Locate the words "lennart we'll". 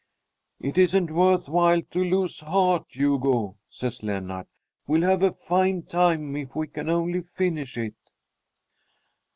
4.01-5.03